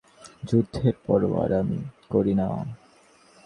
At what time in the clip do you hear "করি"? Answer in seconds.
2.09-2.33